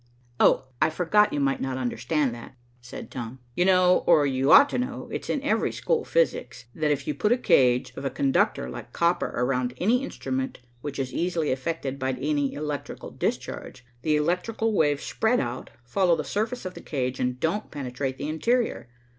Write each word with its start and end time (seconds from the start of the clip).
"Oh, 0.39 0.63
I 0.81 0.89
forgot 0.89 1.31
you 1.31 1.39
might 1.39 1.61
not 1.61 1.77
understand 1.77 2.33
that," 2.33 2.55
said 2.81 3.11
Tom. 3.11 3.37
"You 3.55 3.65
know, 3.65 3.99
or 4.07 4.25
you 4.25 4.51
ought 4.51 4.67
to 4.69 4.79
know, 4.79 5.07
it's 5.11 5.29
in 5.29 5.43
every 5.43 5.71
school 5.71 6.03
physics, 6.03 6.65
that 6.73 6.89
if 6.89 7.05
you 7.07 7.13
put 7.13 7.31
a 7.31 7.37
cage 7.37 7.93
of 7.95 8.03
a 8.03 8.09
conductor 8.09 8.67
like 8.67 8.93
copper 8.93 9.27
around 9.27 9.75
any 9.77 10.03
instrument 10.03 10.57
which 10.81 10.97
is 10.97 11.13
easily 11.13 11.51
affected 11.51 11.99
by 11.99 12.13
any 12.13 12.51
electrical 12.55 13.11
discharge, 13.11 13.85
the 14.01 14.15
electrical 14.15 14.73
waves 14.73 15.03
spread 15.03 15.39
out, 15.39 15.69
follow 15.85 16.15
the 16.15 16.23
surface 16.23 16.65
of 16.65 16.73
the 16.73 16.81
cage, 16.81 17.19
and 17.19 17.39
don't 17.39 17.69
penetrate 17.69 18.17
the 18.17 18.27
interior. 18.27 18.89